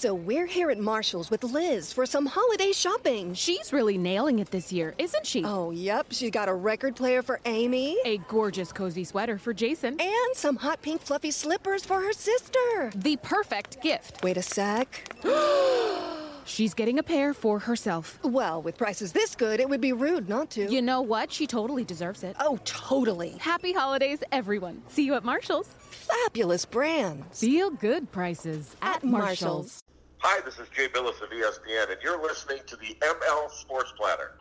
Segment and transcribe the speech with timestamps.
[0.00, 3.34] So we're here at Marshall's with Liz for some holiday shopping.
[3.34, 5.44] She's really nailing it this year, isn't she?
[5.44, 6.06] Oh, yep.
[6.08, 7.98] She's got a record player for Amy.
[8.06, 10.00] A gorgeous cozy sweater for Jason.
[10.00, 12.90] And some hot pink fluffy slippers for her sister.
[12.94, 14.24] The perfect gift.
[14.24, 15.12] Wait a sec.
[16.46, 18.18] She's getting a pair for herself.
[18.22, 20.72] Well, with prices this good, it would be rude not to.
[20.72, 21.30] You know what?
[21.30, 22.36] She totally deserves it.
[22.40, 23.36] Oh, totally.
[23.38, 24.80] Happy holidays, everyone.
[24.88, 25.68] See you at Marshall's.
[25.90, 27.40] Fabulous brands.
[27.40, 29.84] Feel good prices at, At Marshall's.
[30.22, 34.32] Hi, this is Jay Bilas of ESPN, and you're listening to the ML Sports Platter.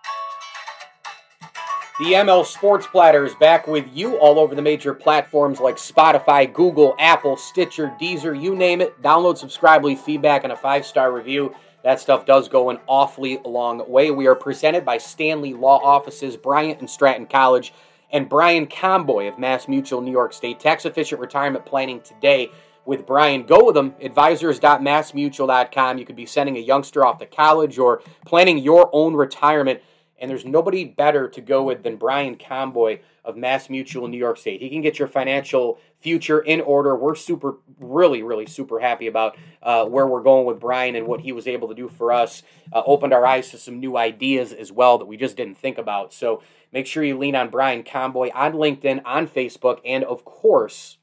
[2.00, 6.52] The ML Sports Platter is back with you all over the major platforms like Spotify,
[6.52, 9.02] Google, Apple, Stitcher, Deezer, you name it.
[9.02, 11.56] Download, subscribe, leave feedback, and a five star review.
[11.86, 14.12] That stuff does go an awfully long way.
[14.12, 17.72] We are presented by Stanley Law Offices, Bryant and Stratton College,
[18.12, 20.60] and Brian Comboy of Mass Mutual New York State.
[20.60, 22.52] Tax efficient retirement planning today
[22.86, 23.44] with Brian.
[23.44, 23.96] Go with them.
[24.02, 25.98] Advisors.massmutual.com.
[25.98, 29.82] You could be sending a youngster off to college or planning your own retirement.
[30.20, 34.18] And there's nobody better to go with than Brian Comboy of Mass Mutual in New
[34.18, 34.62] York State.
[34.62, 36.96] He can get your financial future in order.
[36.96, 41.22] We're super, really, really super happy about uh, where we're going with Brian and what
[41.22, 42.44] he was able to do for us.
[42.74, 45.78] Uh, opened our eyes to some new ideas as well that we just didn't think
[45.78, 46.14] about.
[46.14, 46.42] So
[46.74, 50.98] make sure you lean on Brian Comboy on LinkedIn, on Facebook, and of course,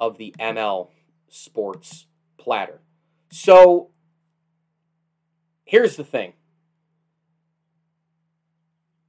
[0.00, 0.88] of the ML
[1.28, 2.06] Sports
[2.38, 2.80] Platter.
[3.30, 3.90] So
[5.64, 6.34] here's the thing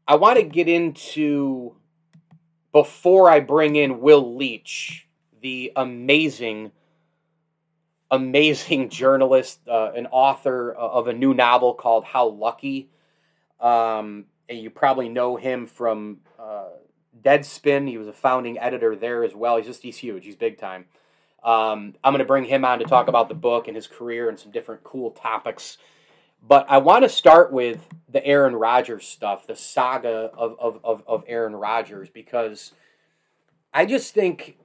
[0.08, 1.76] I want to get into,
[2.72, 5.08] before I bring in Will Leitch,
[5.42, 6.72] the amazing
[8.12, 12.90] amazing journalist, uh, an author of a new novel called How Lucky.
[13.60, 16.70] Um, and you probably know him from uh,
[17.22, 17.88] Deadspin.
[17.88, 19.58] He was a founding editor there as well.
[19.58, 20.26] He's just he's huge.
[20.26, 20.86] He's big time.
[21.44, 24.28] Um, I'm going to bring him on to talk about the book and his career
[24.28, 25.78] and some different cool topics.
[26.46, 31.04] But I want to start with the Aaron Rodgers stuff, the saga of, of, of,
[31.06, 32.74] of Aaron Rodgers, because
[33.74, 34.58] I just think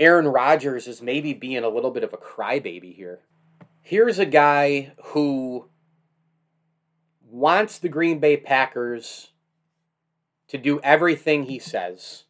[0.00, 3.20] Aaron Rodgers is maybe being a little bit of a crybaby here.
[3.82, 5.68] Here's a guy who
[7.30, 9.28] wants the Green Bay Packers
[10.48, 12.24] to do everything he says.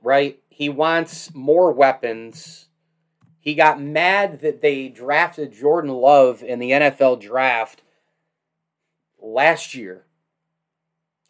[0.00, 0.40] Right?
[0.48, 2.68] He wants more weapons.
[3.40, 7.82] He got mad that they drafted Jordan Love in the NFL draft
[9.20, 10.06] last year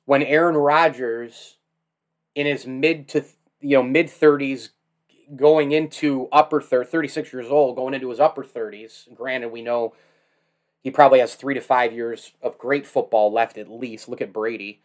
[0.05, 1.57] when Aaron Rodgers
[2.35, 3.25] in his mid to
[3.63, 4.71] you know mid 30s
[5.35, 9.95] going into upper 30 36 years old going into his upper 30s granted we know
[10.83, 14.09] he probably has three to five years of great football left at least.
[14.09, 14.83] Look at brady.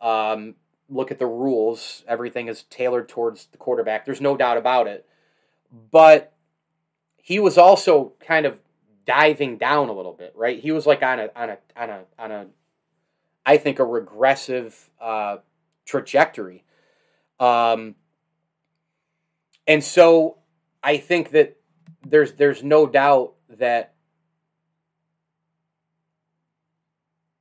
[0.00, 0.54] Um,
[0.90, 2.04] look at the rules.
[2.06, 4.04] Everything is tailored towards the quarterback.
[4.04, 5.06] There's no doubt about it.
[5.90, 6.34] But
[7.16, 8.58] he was also kind of
[9.06, 10.60] diving down a little bit right?
[10.60, 12.46] He was like on a on a on a on a
[13.46, 15.38] i think a regressive uh,
[15.86, 16.64] trajectory.
[17.40, 17.94] Um,
[19.68, 20.38] and so
[20.82, 21.58] I think that
[22.04, 23.94] there's there's no doubt that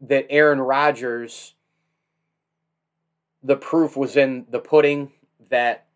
[0.02, 1.56] that Aaron Rodgers
[3.42, 5.14] the proof was in the pudding
[5.50, 5.88] that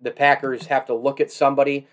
[0.00, 1.86] the Packers have to look at somebody.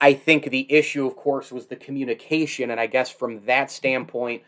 [0.00, 4.42] I think the issue of course was the communication and I guess from that standpoint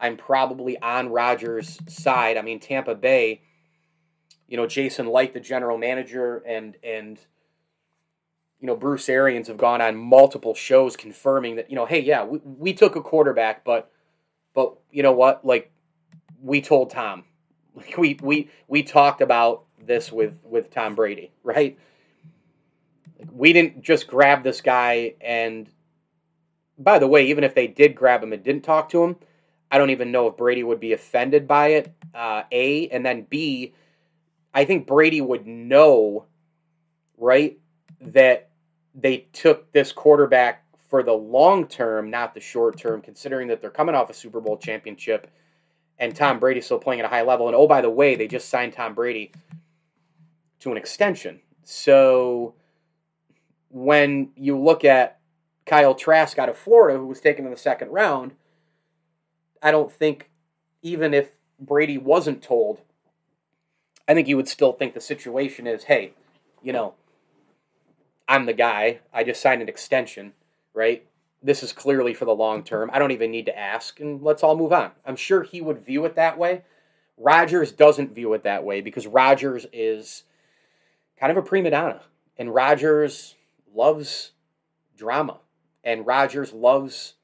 [0.00, 2.38] I'm probably on Rodgers' side.
[2.38, 3.42] I mean Tampa Bay
[4.48, 7.18] you know Jason Licht the general manager and and
[8.62, 12.24] you know, Bruce Arians have gone on multiple shows confirming that, you know, hey, yeah,
[12.24, 13.90] we, we took a quarterback, but,
[14.54, 15.44] but you know what?
[15.44, 15.72] Like,
[16.40, 17.24] we told Tom,
[17.74, 21.76] like we we we talked about this with with Tom Brady, right?
[23.18, 25.68] Like, we didn't just grab this guy and.
[26.78, 29.16] By the way, even if they did grab him and didn't talk to him,
[29.70, 31.92] I don't even know if Brady would be offended by it.
[32.12, 33.74] Uh, a and then B,
[34.52, 36.24] I think Brady would know,
[37.18, 37.58] right,
[38.00, 38.50] that
[38.94, 43.70] they took this quarterback for the long term, not the short term, considering that they're
[43.70, 45.30] coming off a Super Bowl championship
[45.98, 47.46] and Tom Brady's still playing at a high level.
[47.46, 49.32] And oh, by the way, they just signed Tom Brady
[50.60, 51.40] to an extension.
[51.64, 52.54] So
[53.68, 55.18] when you look at
[55.64, 58.32] Kyle Trask out of Florida, who was taken in the second round,
[59.62, 60.30] I don't think,
[60.82, 62.80] even if Brady wasn't told,
[64.08, 66.14] I think you would still think the situation is hey,
[66.62, 66.94] you know,
[68.32, 69.00] I'm the guy.
[69.12, 70.32] I just signed an extension,
[70.74, 71.06] right?
[71.42, 72.90] this is clearly for the long term.
[72.92, 74.92] I don't even need to ask, and let's all move on.
[75.04, 76.62] I'm sure he would view it that way.
[77.18, 80.22] Rodgers doesn't view it that way because Rodgers is
[81.18, 82.02] kind of a prima donna,
[82.38, 83.34] and Rodgers
[83.74, 84.32] loves
[84.96, 85.40] drama,
[85.82, 87.14] and Rodgers loves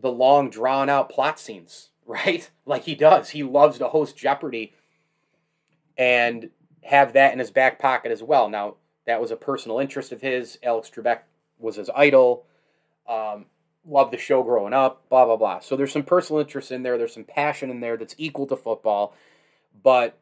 [0.00, 2.50] the long, drawn out plot scenes, right?
[2.66, 3.30] Like he does.
[3.30, 4.74] He loves to host Jeopardy
[5.96, 6.50] and
[6.82, 8.50] have that in his back pocket as well.
[8.50, 8.76] Now,
[9.06, 10.58] that was a personal interest of his.
[10.62, 11.20] Alex Trebek
[11.58, 12.46] was his idol.
[13.08, 13.46] Um,
[13.86, 15.60] loved the show growing up, blah, blah, blah.
[15.60, 16.96] So there's some personal interest in there.
[16.96, 19.14] There's some passion in there that's equal to football.
[19.82, 20.18] But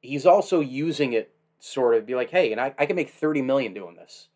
[0.00, 3.42] he's also using it sort of be like, hey, and I, I can make 30
[3.42, 4.28] million doing this.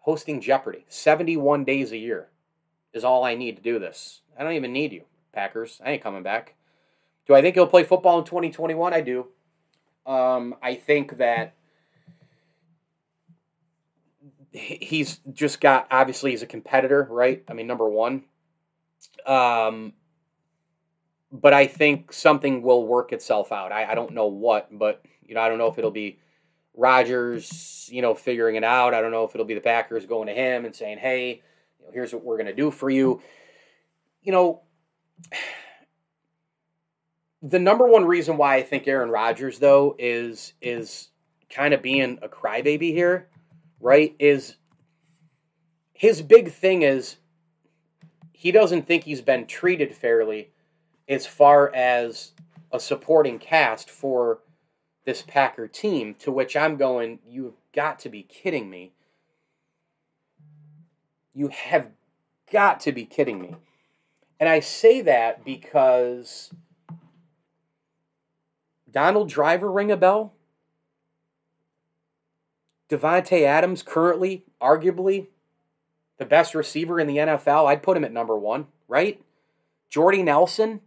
[0.00, 2.28] Hosting Jeopardy, 71 days a year
[2.92, 4.22] is all I need to do this.
[4.38, 5.80] I don't even need you, Packers.
[5.84, 6.54] I ain't coming back.
[7.26, 8.94] Do I think he'll play football in 2021?
[8.94, 9.26] I do.
[10.06, 11.54] Um, I think that
[14.52, 17.42] he's just got obviously he's a competitor, right?
[17.48, 18.24] I mean, number one.
[19.26, 19.92] Um,
[21.32, 23.72] but I think something will work itself out.
[23.72, 26.18] I, I don't know what, but you know, I don't know if it'll be
[26.74, 28.94] Rodgers, you know, figuring it out.
[28.94, 31.42] I don't know if it'll be the Packers going to him and saying, "Hey,
[31.92, 33.22] here's what we're going to do for you."
[34.22, 34.62] You know,
[37.42, 41.08] the number one reason why I think Aaron Rodgers though is is
[41.48, 43.29] kind of being a crybaby here
[43.80, 44.56] right, is
[45.92, 47.16] his big thing is
[48.32, 50.50] he doesn't think he's been treated fairly
[51.08, 52.32] as far as
[52.72, 54.40] a supporting cast for
[55.04, 58.92] this Packer team, to which I'm going, you've got to be kidding me.
[61.34, 61.88] You have
[62.52, 63.56] got to be kidding me.
[64.38, 66.50] And I say that because
[68.90, 70.32] Donald Driver ring a bell?
[72.90, 75.28] Davante Adams currently, arguably,
[76.18, 77.66] the best receiver in the NFL.
[77.66, 79.22] I'd put him at number one, right?
[79.88, 80.80] Jordy Nelson,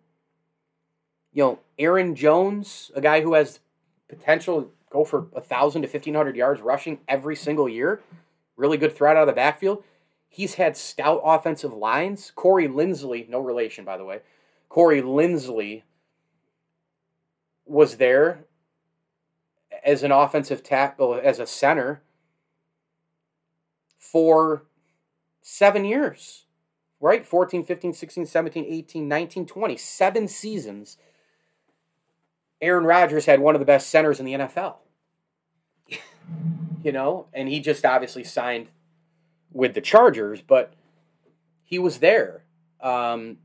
[1.31, 3.59] you know, Aaron Jones, a guy who has
[4.07, 8.01] potential to go for a thousand to fifteen hundred yards rushing every single year.
[8.56, 9.83] Really good threat out of the backfield.
[10.29, 12.31] He's had stout offensive lines.
[12.35, 14.19] Corey Linsley, no relation by the way.
[14.69, 15.83] Corey Linsley
[17.65, 18.45] was there
[19.83, 22.01] as an offensive tackle, as a center,
[24.00, 24.65] for
[25.41, 26.45] seven years,
[27.00, 27.25] right?
[27.25, 29.77] 14, 15, 16, 17, 18, 19, 20.
[29.77, 30.97] Seven seasons.
[32.62, 34.77] Aaron Rodgers had one of the best centers in the NFL.
[36.83, 38.68] you know, and he just obviously signed
[39.51, 40.74] with the Chargers, but
[41.63, 42.44] he was there
[42.81, 43.38] um,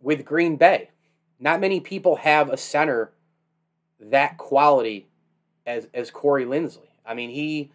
[0.00, 0.90] with Green Bay.
[1.38, 3.12] Not many people have a center
[4.00, 5.09] that quality
[5.66, 6.88] as as Corey Linsley.
[7.04, 7.70] I mean, he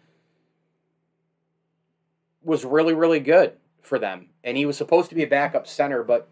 [2.42, 3.52] was really really good
[3.82, 6.28] for them, and he was supposed to be a backup center, but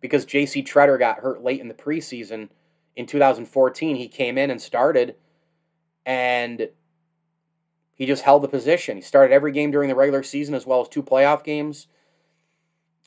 [0.00, 0.62] because J.C.
[0.62, 2.48] Tretter got hurt late in the preseason
[2.94, 5.16] in 2014, he came in and started,
[6.04, 6.68] and
[7.94, 8.96] he just held the position.
[8.96, 11.88] He started every game during the regular season as well as two playoff games.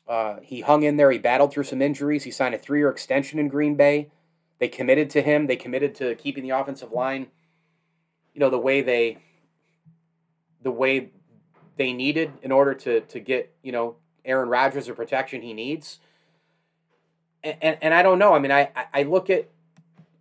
[0.07, 1.12] Uh, he hung in there.
[1.12, 2.24] He battled through some injuries.
[2.24, 4.09] He signed a three year extension in Green Bay.
[4.57, 5.45] They committed to him.
[5.45, 7.27] They committed to keeping the offensive line
[8.34, 9.18] you know the way they
[10.62, 11.12] the way
[11.78, 13.96] they needed in order to to get you know
[14.26, 16.00] Aaron Rodgers the protection he needs.
[17.42, 18.33] And, and, and I don't know.
[18.33, 19.50] I mean, I I look at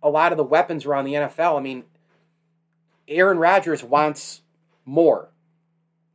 [0.01, 1.57] a lot of the weapons around the NFL.
[1.57, 1.83] I mean,
[3.07, 4.41] Aaron Rodgers wants
[4.85, 5.29] more.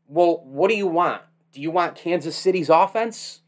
[0.08, 1.22] Well, what do you want?
[1.52, 3.40] Do you want Kansas City's offense?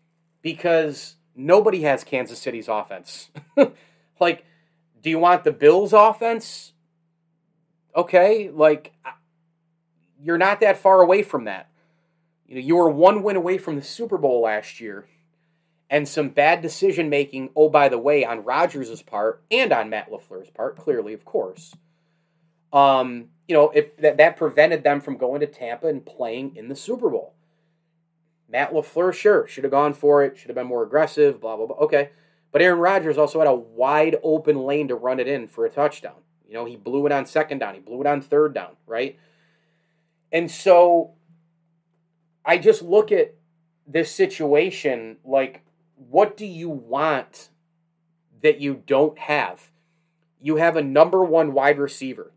[0.43, 3.31] Because nobody has Kansas City's offense.
[4.21, 4.45] like,
[5.03, 6.73] do you want the Bills' offense?
[7.97, 8.93] Okay, like
[10.23, 11.71] you're not that far away from that.
[12.47, 15.07] You know, you were one win away from the Super Bowl last year,
[15.91, 17.51] and some bad decision making.
[17.57, 21.75] Oh, by the way, on Rodgers' part and on Matt LaFleur's part, clearly, of course.
[22.73, 26.69] Um, you know, if that, that prevented them from going to Tampa and playing in
[26.69, 27.35] the Super Bowl.
[28.49, 31.67] Matt LaFleur, sure, should have gone for it, should have been more aggressive, blah, blah,
[31.67, 31.77] blah.
[31.77, 32.11] Okay.
[32.53, 35.71] But Aaron Rodgers also had a wide open lane to run it in for a
[35.71, 36.15] touchdown.
[36.47, 39.19] You know, he blew it on second down, he blew it on third down, right?
[40.33, 41.13] And so
[42.45, 43.35] I just look at
[43.87, 45.65] this situation like,
[45.97, 47.49] what do you want
[48.43, 49.71] that you don't have?
[50.41, 52.33] You have a number one wide receiver.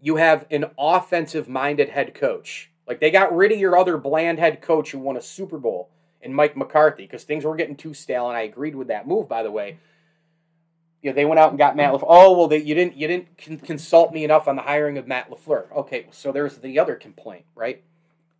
[0.00, 2.70] You have an offensive minded head coach.
[2.86, 5.90] Like they got rid of your other bland head coach who won a Super Bowl
[6.22, 8.28] and Mike McCarthy because things were getting too stale.
[8.28, 9.78] And I agreed with that move, by the way
[11.10, 12.06] know, they went out and got Matt LaFleur.
[12.08, 15.06] Oh, well, they, you didn't you didn't con- consult me enough on the hiring of
[15.06, 15.70] Matt LaFleur.
[15.72, 17.82] Okay, so there's the other complaint, right?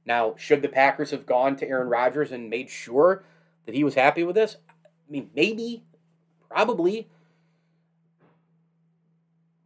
[0.05, 3.25] Now, should the Packers have gone to Aaron Rodgers and made sure
[3.67, 4.57] that he was happy with this?
[4.69, 5.83] I mean, maybe,
[6.49, 7.09] probably.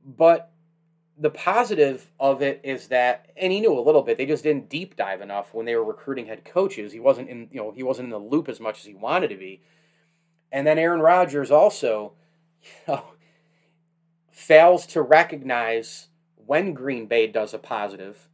[0.05, 0.51] But
[1.19, 4.17] the positive of it is that, and he knew a little bit.
[4.17, 6.93] They just didn't deep dive enough when they were recruiting head coaches.
[6.93, 9.29] He wasn't in, you know, he wasn't in the loop as much as he wanted
[9.29, 9.61] to be.
[10.51, 12.15] And then Aaron Rodgers also,
[12.63, 13.05] you know,
[14.31, 18.29] fails to recognize when Green Bay does a positive.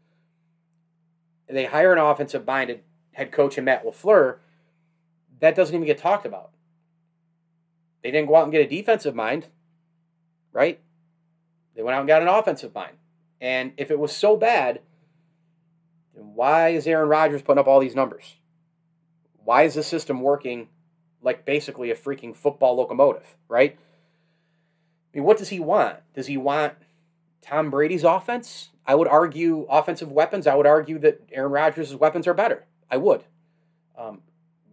[1.49, 4.39] They hire an offensive minded head coach in Matt LaFleur.
[5.41, 6.51] That doesn't even get talked about.
[8.03, 9.49] They didn't go out and get a defensive mind,
[10.53, 10.81] right?
[11.75, 12.97] They went out and got an offensive mind.
[13.41, 14.81] And if it was so bad,
[16.15, 18.37] then why is Aaron Rodgers putting up all these numbers?
[19.45, 20.69] Why is the system working
[21.23, 23.79] like basically a freaking football locomotive, right?
[25.17, 25.97] Mean, what does he want?
[26.15, 26.75] Does he want
[27.41, 28.69] Tom Brady's offense?
[28.87, 30.47] I would argue offensive weapons.
[30.47, 32.67] I would argue that Aaron Rodgers' weapons are better.
[32.91, 33.25] I would.
[33.97, 34.21] Um,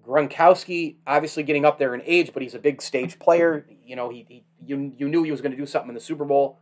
[0.05, 3.65] Gronkowski, obviously getting up there in age, but he's a big stage player.
[3.85, 6.01] You know, he, he you you knew he was going to do something in the
[6.01, 6.59] Super Bowl.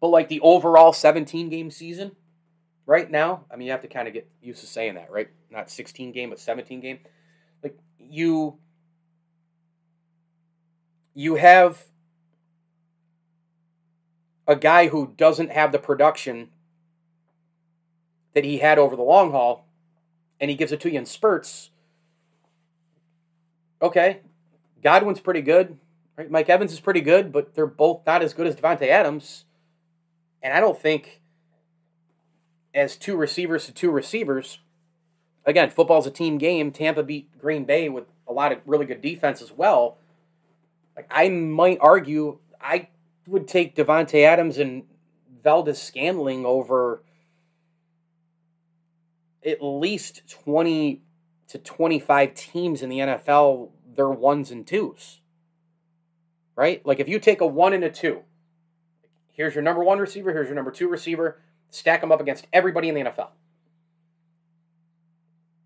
[0.00, 2.16] But like the overall 17 game season,
[2.86, 5.28] right now, I mean, you have to kind of get used to saying that, right?
[5.48, 6.98] Not 16 game, but 17 game.
[7.62, 8.58] Like you,
[11.14, 11.84] you have
[14.46, 16.48] a guy who doesn't have the production
[18.34, 19.66] that he had over the long haul,
[20.40, 21.70] and he gives it to you in spurts.
[23.80, 24.20] Okay,
[24.82, 25.78] Godwin's pretty good,
[26.16, 26.30] right?
[26.30, 29.44] Mike Evans is pretty good, but they're both not as good as Davante Adams.
[30.42, 31.20] And I don't think,
[32.74, 34.58] as two receivers to two receivers,
[35.46, 36.70] again, football's a team game.
[36.72, 39.98] Tampa beat Green Bay with a lot of really good defense as well.
[40.96, 42.88] Like I might argue, I
[43.26, 44.84] would take Davante Adams and
[45.42, 47.02] Valdes-Scantling over
[49.44, 51.02] at least twenty
[51.48, 53.70] to twenty-five teams in the NFL.
[53.94, 55.20] They're ones and twos,
[56.56, 56.84] right?
[56.86, 58.22] Like if you take a one and a two,
[59.32, 62.88] here's your number one receiver, here's your number two receiver, stack them up against everybody
[62.88, 63.28] in the NFL.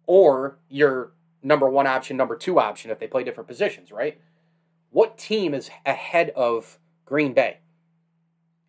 [0.07, 4.21] Or your number one option, number two option if they play different positions, right?
[4.91, 7.59] What team is ahead of Green Bay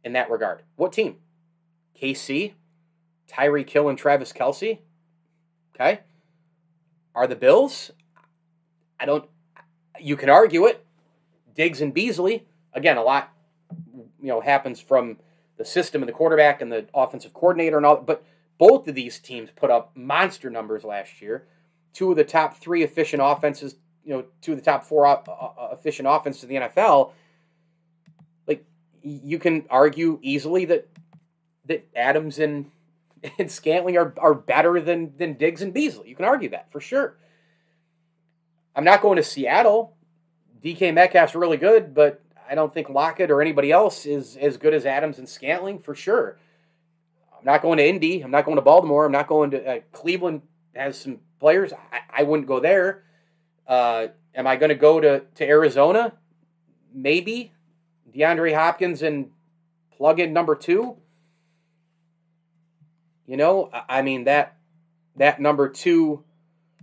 [0.04, 0.64] in that regard?
[0.76, 1.18] What team?
[2.02, 2.54] KC,
[3.30, 4.80] Tyreek Hill, and Travis Kelce.
[5.76, 6.02] Okay.
[7.16, 7.92] Are the Bills?
[9.00, 9.30] I don't.
[10.00, 10.86] You can argue it.
[11.56, 12.48] Diggs and Beasley.
[12.74, 13.34] Again, a lot
[14.22, 15.18] you know happens from
[15.58, 17.98] the system and the quarterback and the offensive coordinator and all.
[17.98, 18.24] But
[18.58, 21.48] both of these teams put up monster numbers last year.
[21.94, 25.22] Two of the top three efficient offenses, you know, two of the top four uh,
[25.28, 27.12] uh, efficient offenses in the NFL.
[28.48, 28.66] Like
[29.02, 30.88] you can argue easily that
[31.66, 32.72] that Adams and
[33.40, 36.10] and Scantling are, are better than than Diggs and Beasley.
[36.10, 37.18] You can argue that for sure.
[38.76, 39.96] I'm not going to Seattle.
[40.64, 44.74] DK Metcalf's really good, but I don't think Lockett or anybody else is as good
[44.74, 46.38] as Adams and Scantling for sure.
[47.38, 48.22] I'm not going to Indy.
[48.22, 49.06] I'm not going to Baltimore.
[49.06, 50.42] I'm not going to uh, Cleveland.
[50.76, 51.74] Has some players.
[51.74, 53.04] I, I wouldn't go there.
[53.70, 56.14] Uh, am I going to go to to Arizona?
[56.94, 57.54] Maybe
[58.14, 59.30] DeAndre Hopkins and
[59.96, 60.98] plug in number two.
[63.28, 64.58] You know, I mean that
[65.18, 66.24] that number two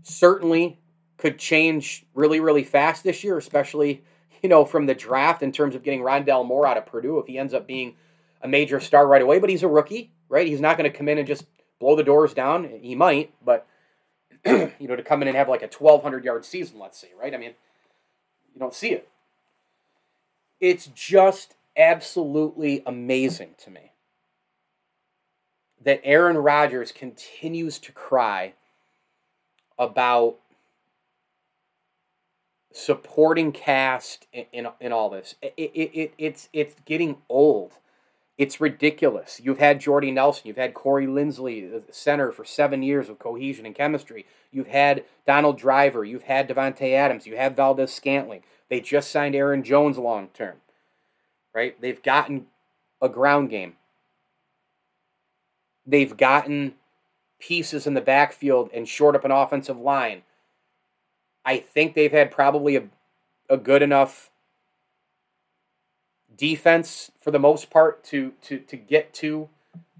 [0.05, 0.79] certainly
[1.17, 4.05] could change really really fast this year, especially
[4.43, 7.27] you know, from the draft in terms of getting Rondale Moore out of Purdue if
[7.27, 7.97] he ends up being
[8.43, 9.41] a major star right away.
[9.41, 10.47] But he's a rookie, right?
[10.47, 11.45] He's not going to come in and just
[11.81, 12.79] blow the doors down.
[12.81, 13.67] He might, but
[14.79, 17.35] you know, to come in and have like a 1,200 yard season, let's say, right?
[17.35, 17.55] I mean,
[18.55, 19.09] you don't see it.
[20.61, 23.93] It's just absolutely amazing to me
[25.83, 28.55] that Aaron Rodgers continues to cry
[29.79, 30.37] about
[32.73, 35.35] supporting cast in, in, in all this.
[35.43, 37.73] It, it, it, it's, it's getting old.
[38.39, 39.41] It's ridiculous.
[39.43, 40.43] You've had Jordy Nelson.
[40.47, 44.27] You've had Corey Linsley, the center, for seven years of cohesion and chemistry.
[44.53, 46.05] You've had Donald Driver.
[46.05, 47.27] You've had Davante Adams.
[47.27, 48.43] You have Valdes Scantling.
[48.69, 50.57] They just signed Aaron Jones long term.
[51.55, 51.81] Right?
[51.81, 52.47] They've gotten
[53.01, 53.77] a ground game.
[55.87, 56.75] They've gotten
[57.39, 60.23] pieces in the backfield and short up an offensive line.
[61.45, 62.83] I think they've had probably a,
[63.49, 64.31] a good enough
[66.37, 69.49] defense for the most part to to to get to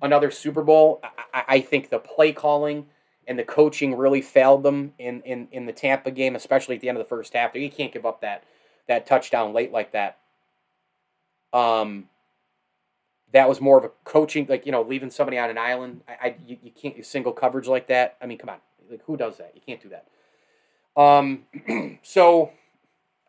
[0.03, 1.01] another Super Bowl.
[1.33, 2.87] I, I think the play calling
[3.27, 6.89] and the coaching really failed them in, in, in the Tampa game, especially at the
[6.89, 7.55] end of the first half.
[7.55, 8.45] You can't give up that
[8.89, 10.19] that touchdown late like that.
[11.53, 12.09] Um,
[13.33, 16.03] that was more of a coaching, like you know, leaving somebody on an island.
[16.09, 18.17] I, I you, you can't use single coverage like that.
[18.23, 19.53] I mean, come on, like who does that?
[19.55, 20.07] You can't do that.
[21.01, 22.53] Um, so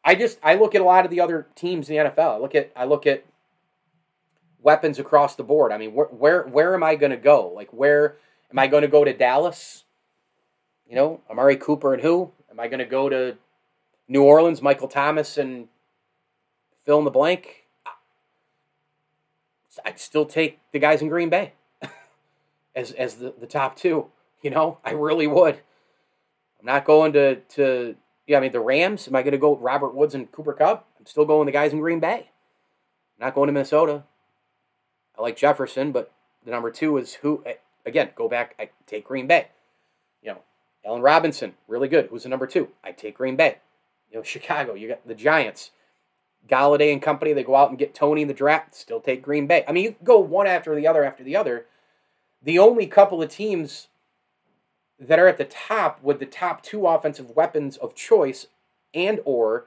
[0.07, 2.35] I just I look at a lot of the other teams in the NFL.
[2.35, 3.25] I look at I look at
[4.61, 5.73] weapons across the board.
[5.73, 7.49] I mean, where where where am I going to go?
[7.49, 8.15] Like where
[8.49, 9.83] am I going to go to Dallas?
[10.89, 12.31] You know, Amari Cooper and who?
[12.49, 13.35] Am I going to go to
[14.07, 15.67] New Orleans, Michael Thomas and
[16.85, 17.65] fill in the blank?
[19.85, 21.51] I'd still take the guys in Green Bay
[22.73, 24.07] as as the, the top two.
[24.41, 25.55] You know, I really would.
[26.61, 27.97] I'm not going to to
[28.27, 28.37] yeah.
[28.37, 29.07] I mean, the Rams.
[29.07, 30.87] Am I going to go Robert Woods and Cooper Kupp?
[30.99, 32.29] I'm still going the guys in Green Bay.
[33.19, 34.03] I'm not going to Minnesota.
[35.17, 36.11] I like Jefferson, but
[36.45, 37.41] the number two is who?
[37.45, 37.53] Eh,
[37.85, 38.55] again, go back.
[38.59, 39.47] I take Green Bay.
[40.21, 40.41] You know,
[40.85, 42.07] Allen Robinson, really good.
[42.07, 42.69] Who's the number two?
[42.83, 43.57] I take Green Bay.
[44.11, 44.75] You know, Chicago.
[44.75, 45.71] You got the Giants.
[46.47, 49.47] Golladay and company, they go out and get Toney in the draft, still take Green
[49.47, 49.65] Bay.
[49.67, 51.65] I mean, you go one after the other after the other.
[52.41, 53.87] The only couple of teams
[54.99, 58.47] that are at the top with the top two offensive weapons of choice
[58.93, 59.65] and or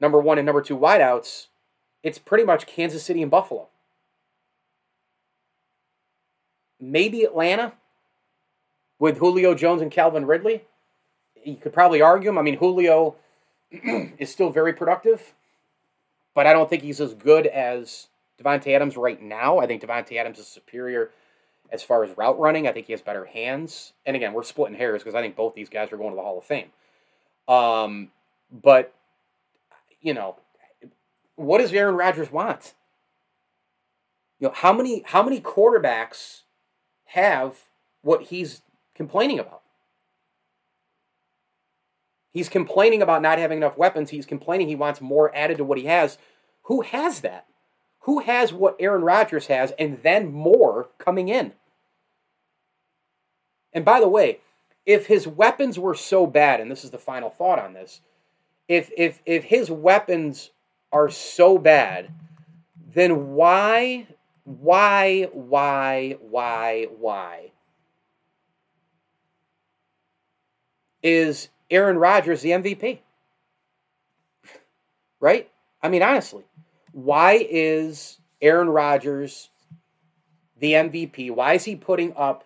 [0.00, 1.46] number one and number two wideouts,
[2.02, 3.68] it's pretty much Kansas City and Buffalo.
[6.80, 7.72] Maybe Atlanta
[8.98, 10.64] with Julio Jones and Calvin Ridley.
[11.44, 12.38] You could probably argue him.
[12.38, 13.16] I mean, Julio
[13.70, 15.32] is still very productive
[16.34, 18.08] but I don't think he's as good as
[18.42, 19.58] Davante Adams right now.
[19.58, 21.10] I think Davante Adams is superior
[21.70, 22.66] as far as route running.
[22.68, 23.92] I think he has better hands.
[24.06, 26.22] And again, we're splitting hairs because I think both these guys are going to the
[26.22, 26.70] Hall of Fame.
[27.48, 28.10] Um,
[28.50, 28.94] but
[30.00, 30.36] you know,
[31.36, 32.74] what does Aaron Rodgers want?
[34.38, 36.42] You know, how many how many quarterbacks
[37.06, 37.56] have
[38.02, 38.62] what he's
[38.94, 39.62] complaining about?
[42.30, 44.10] He's complaining about not having enough weapons.
[44.10, 46.18] He's complaining he wants more added to what he has.
[46.64, 47.46] Who has that?
[48.04, 51.52] Who has what Aaron Rodgers has and then more coming in?
[53.72, 54.40] And by the way,
[54.84, 58.00] if his weapons were so bad, and this is the final thought on this,
[58.68, 60.50] if if if his weapons
[60.92, 62.10] are so bad,
[62.94, 64.06] then why
[64.44, 67.52] why why why why
[71.02, 72.98] is Aaron Rodgers the MVP.
[75.20, 75.50] Right?
[75.82, 76.44] I mean, honestly,
[76.94, 79.50] why is Aaron Rodgers
[80.60, 81.30] the MVP?
[81.32, 82.44] Why is he putting up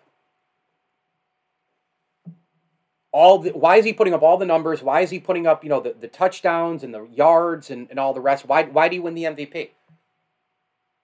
[3.11, 4.81] all the, why is he putting up all the numbers?
[4.81, 7.99] Why is he putting up, you know, the, the touchdowns and the yards and, and
[7.99, 8.47] all the rest?
[8.47, 9.69] Why why do you win the MVP?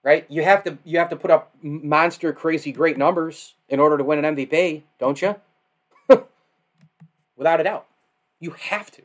[0.04, 0.26] Right?
[0.28, 4.04] You have to you have to put up monster crazy great numbers in order to
[4.04, 5.36] win an MVP, don't you?
[7.38, 7.86] Without a doubt.
[8.40, 9.04] You have to.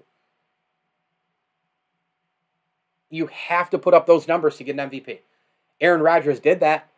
[3.10, 5.18] You have to put up those numbers to get an MVP.
[5.80, 6.88] Aaron Rodgers did that.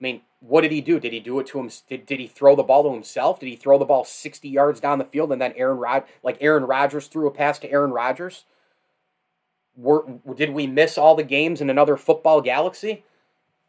[0.00, 0.98] I mean, what did he do?
[0.98, 1.70] Did he do it to him?
[1.88, 3.38] Did, did he throw the ball to himself?
[3.38, 6.38] Did he throw the ball 60 yards down the field and then Aaron Rod like
[6.40, 8.44] Aaron Rodgers threw a pass to Aaron Rodgers?
[9.76, 13.04] Were, did we miss all the games in another football galaxy?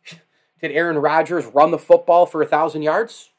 [0.62, 3.29] did Aaron Rodgers run the football for a thousand yards?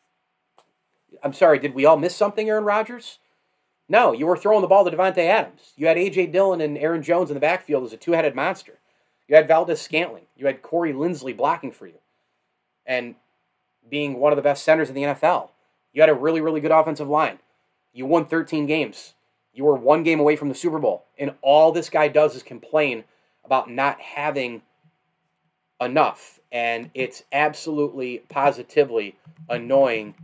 [1.23, 3.19] I'm sorry, did we all miss something, Aaron Rodgers?
[3.89, 5.73] No, you were throwing the ball to Davante Adams.
[5.77, 6.27] You had A.J.
[6.27, 8.79] Dillon and Aaron Jones in the backfield as a two headed monster.
[9.29, 10.27] You had Valdes Scantling.
[10.37, 11.99] You had Corey Linsley blocking for you
[12.87, 13.15] and
[13.89, 15.51] being one of the best centers in the NFL.
[15.93, 17.39] You had a really, really good offensive line.
[17.93, 19.15] You won 13 games.
[19.53, 21.05] You were one game away from the Super Bowl.
[21.19, 23.05] And all this guy does is complain
[23.45, 24.63] about not having
[25.81, 26.41] enough.
[26.51, 29.17] And it's absolutely, positively
[29.49, 30.15] annoying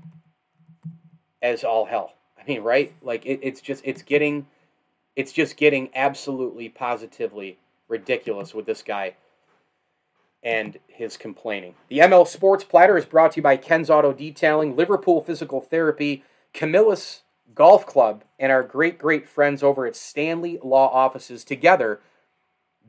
[1.42, 2.14] as all hell.
[2.40, 2.92] I mean, right?
[3.02, 4.46] Like it, it's just it's getting
[5.16, 9.14] it's just getting absolutely positively ridiculous with this guy
[10.42, 11.74] and his complaining.
[11.88, 16.24] The ML Sports Platter is brought to you by Ken's Auto Detailing, Liverpool Physical Therapy,
[16.54, 17.22] Camillus
[17.54, 21.44] Golf Club, and our great, great friends over at Stanley Law Offices.
[21.44, 22.00] Together,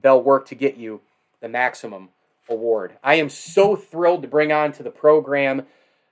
[0.02, 1.02] they'll work to get you
[1.42, 2.10] the maximum
[2.48, 2.94] award.
[3.04, 5.64] I am so thrilled to bring on to the program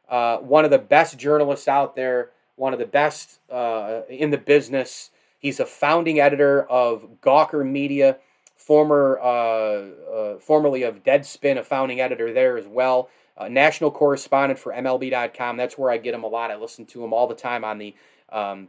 [0.09, 4.37] uh, one of the best journalists out there one of the best uh, in the
[4.37, 5.11] business.
[5.39, 8.17] He's a founding editor of Gawker Media,
[8.55, 13.09] former uh, uh, formerly of Deadspin, a founding editor there as well.
[13.49, 15.57] national correspondent for MLB.com.
[15.57, 16.51] That's where I get him a lot.
[16.51, 17.95] I listen to him all the time on the
[18.31, 18.67] um,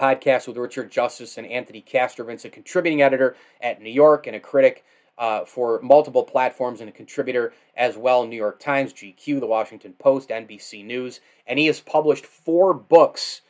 [0.00, 4.40] podcast with Richard Justice and Anthony Castrovince, a contributing editor at New York and a
[4.40, 4.84] critic
[5.20, 9.92] uh, for multiple platforms and a contributor as well New York Times, GQ, The Washington
[9.98, 11.20] Post, NBC News.
[11.46, 13.42] And he has published four books.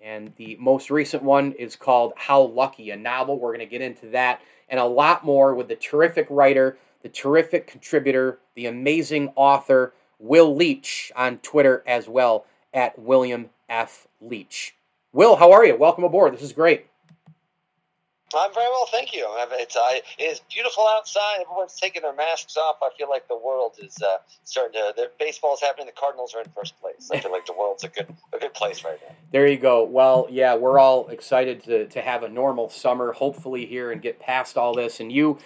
[0.00, 3.38] And the most recent one is called How Lucky, a novel.
[3.38, 7.08] We're going to get into that and a lot more with the terrific writer, the
[7.08, 14.08] terrific contributor, the amazing author, Will Leitch, on Twitter as well, at William F.
[14.20, 14.74] Leitch.
[15.12, 15.76] Will, how are you?
[15.76, 16.34] Welcome aboard.
[16.34, 16.86] This is great.
[18.34, 19.26] I'm very well, thank you.
[19.52, 21.40] It's uh, it is beautiful outside.
[21.40, 22.76] Everyone's taking their masks off.
[22.82, 24.92] I feel like the world is uh, starting to.
[24.94, 25.86] The baseball's happening.
[25.86, 27.08] The Cardinals are in first place.
[27.12, 29.14] I feel like the world's a good a good place right now.
[29.32, 29.84] There you go.
[29.84, 34.20] Well, yeah, we're all excited to to have a normal summer, hopefully here, and get
[34.20, 35.00] past all this.
[35.00, 35.38] And you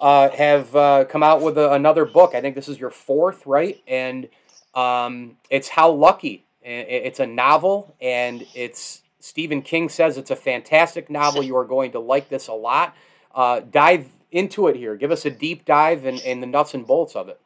[0.00, 2.34] uh, have uh, come out with a, another book.
[2.34, 3.80] I think this is your fourth, right?
[3.86, 4.28] And
[4.74, 6.46] um, it's how lucky.
[6.66, 11.42] It's a novel, and it's Stephen King says it's a fantastic novel.
[11.42, 12.94] You are going to like this a lot.
[13.34, 14.96] Uh, dive into it here.
[14.96, 17.40] Give us a deep dive and, the nuts and bolts of it.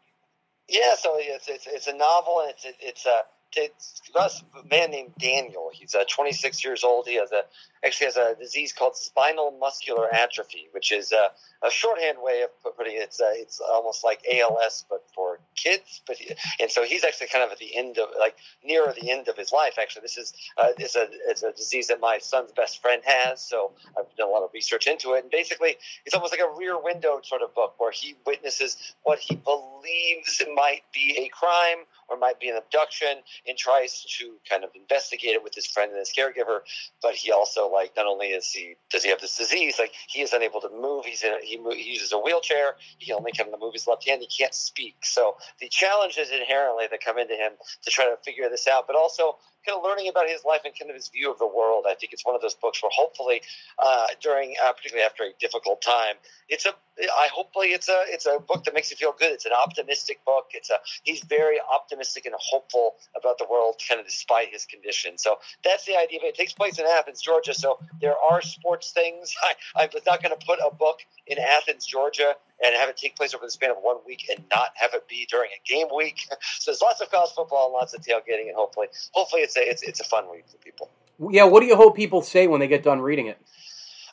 [0.68, 3.20] Yeah, so it's it's, it's a novel, and it's it's a
[3.56, 4.28] it's a
[4.70, 5.70] man named Daniel.
[5.72, 7.06] He's uh, 26 years old.
[7.06, 7.42] He has a
[7.84, 11.30] actually has a disease called spinal muscular atrophy, which is a,
[11.66, 13.02] a shorthand way of putting it.
[13.02, 16.02] It's uh, it's almost like ALS, but for kids.
[16.06, 19.10] But he, and so he's actually kind of at the end of like nearer the
[19.10, 19.74] end of his life.
[19.80, 20.82] Actually, this is uh, a
[21.30, 23.40] it's a disease that my son's best friend has.
[23.40, 26.58] So I've done a lot of research into it, and basically it's almost like a
[26.58, 31.84] rear window sort of book where he witnesses what he believes might be a crime
[32.08, 35.90] or might be an abduction, and tries to kind of investigate it with his friend
[35.90, 36.60] and his caregiver.
[37.02, 40.22] But he also like not only is he does he have this disease, like he
[40.22, 41.04] is unable to move.
[41.04, 42.76] He's in a, he, he uses a wheelchair.
[42.98, 44.20] He only can move his left hand.
[44.20, 44.96] He can't speak.
[45.02, 48.96] So the challenges inherently that come into him to try to figure this out, but
[48.96, 49.36] also
[49.68, 51.84] kind of learning about his life and kind of his view of the world.
[51.88, 53.42] I think it's one of those books where hopefully,
[53.78, 56.16] uh, during uh, particularly after a difficult time,
[56.48, 59.32] it's a I hopefully it's a it's a book that makes you feel good.
[59.32, 60.46] It's an optimistic book.
[60.52, 65.18] It's a he's very optimistic and hopeful about the world, kind of despite his condition.
[65.18, 66.20] So that's the idea.
[66.22, 67.54] It takes place in Athens, Georgia.
[67.54, 69.34] So there are sports things.
[69.76, 72.96] I, I was not going to put a book in Athens, Georgia, and have it
[72.96, 75.68] take place over the span of one week and not have it be during a
[75.68, 76.26] game week.
[76.58, 79.70] so there's lots of college football and lots of tailgating, and hopefully, hopefully it's a
[79.70, 80.90] it's, it's a fun read for people.
[81.30, 83.38] Yeah, what do you hope people say when they get done reading it?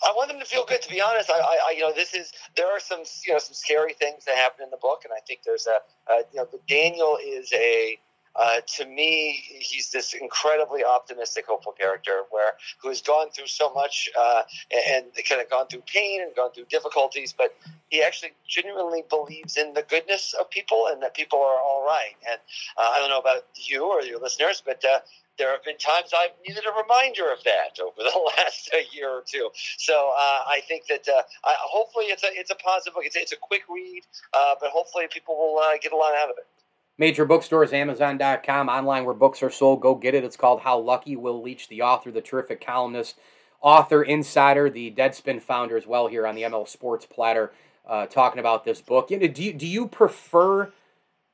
[0.04, 0.82] I want them to feel good.
[0.82, 3.54] To be honest, I, I, you know, this is there are some, you know, some
[3.54, 6.48] scary things that happen in the book, and I think there's a, uh, you know,
[6.68, 7.98] Daniel is a,
[8.36, 13.74] uh, to me, he's this incredibly optimistic, hopeful character where who has gone through so
[13.74, 14.44] much uh,
[14.90, 17.56] and kind of gone through pain and gone through difficulties, but
[17.90, 22.16] he actually genuinely believes in the goodness of people and that people are all right.
[22.30, 22.40] And
[22.78, 25.00] uh, I don't know about you or your listeners, but uh,
[25.38, 29.10] there have been times I've needed a reminder of that over the last uh, year
[29.10, 29.50] or two.
[29.78, 33.04] So uh, I think that uh, I, hopefully it's a it's a positive book.
[33.06, 36.36] It's, it's a quick read, uh, but hopefully people will get a lot out of
[36.38, 36.48] it.
[36.98, 39.82] Major bookstores, Amazon.com, online where books are sold.
[39.82, 40.24] Go get it.
[40.24, 43.20] It's called How Lucky Will Leitch, the author, the terrific columnist,
[43.62, 47.52] author, insider, the Deadspin founder as well here on the ML Sports Platter,
[47.86, 49.10] uh, talking about this book.
[49.10, 50.72] Do you, do you prefer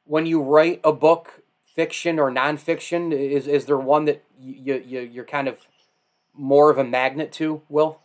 [0.06, 1.43] when you write a book
[1.76, 3.13] fiction or nonfiction?
[3.13, 5.60] Is is there one that you, you you're kind of
[6.34, 8.00] more of a magnet to, Will?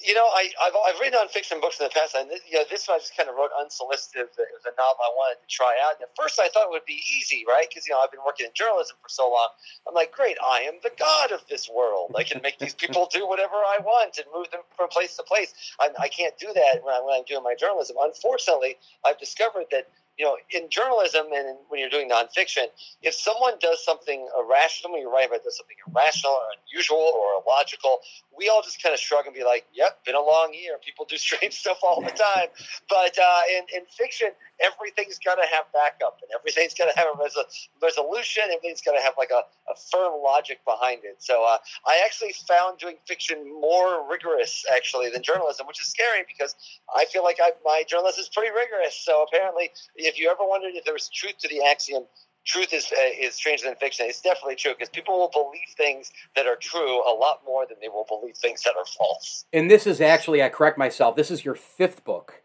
[0.00, 2.64] You know, I, I've, I've written nonfiction books in the past, and this, you know,
[2.70, 4.32] this one I just kind of wrote unsolicited.
[4.32, 6.00] It was a novel I wanted to try out.
[6.00, 7.68] And at first, I thought it would be easy, right?
[7.68, 9.52] Because you know, I've been working in journalism for so long.
[9.86, 12.16] I'm like, great, I am the god of this world.
[12.16, 15.22] I can make these people do whatever I want and move them from place to
[15.22, 15.52] place.
[15.78, 17.96] I, I can't do that when, I, when I'm doing my journalism.
[18.00, 19.88] Unfortunately, I've discovered that
[20.20, 22.66] you know, in journalism and when you're doing nonfiction,
[23.00, 27.40] if someone does something irrational, when you write about does something irrational or unusual or
[27.40, 28.00] illogical,
[28.36, 30.76] we all just kind of shrug and be like, "Yep, been a long year.
[30.84, 32.48] People do strange stuff all the time."
[32.90, 34.28] but uh, in, in fiction,
[34.62, 38.44] everything's got to have backup, and everything's got to have a res- resolution.
[38.46, 41.16] Everything's got to have like a, a, firm logic behind it.
[41.18, 46.24] So uh, I actually found doing fiction more rigorous actually than journalism, which is scary
[46.26, 46.54] because
[46.94, 48.96] I feel like I, my journalism is pretty rigorous.
[48.96, 52.04] So apparently, if you ever wondered if there was truth to the axiom
[52.44, 54.06] truth is uh, is stranger than fiction.
[54.08, 57.76] It's definitely true because people will believe things that are true a lot more than
[57.80, 59.44] they will believe things that are false.
[59.52, 61.16] And this is actually, I correct myself.
[61.16, 62.42] This is your fifth book.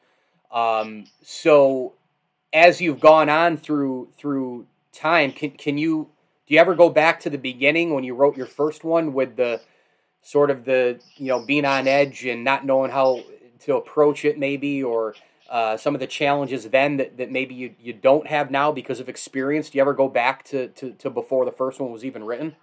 [0.51, 1.93] Um, so,
[2.53, 6.09] as you've gone on through through time, can can you
[6.47, 9.35] do you ever go back to the beginning when you wrote your first one with
[9.35, 9.61] the
[10.21, 13.21] sort of the you know being on edge and not knowing how
[13.59, 15.15] to approach it, maybe or
[15.49, 18.99] uh, some of the challenges then that, that maybe you, you don't have now because
[18.99, 19.69] of experience?
[19.69, 22.55] Do you ever go back to, to, to before the first one was even written?